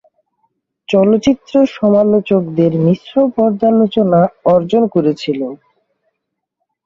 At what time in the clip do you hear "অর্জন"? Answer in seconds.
4.45-4.83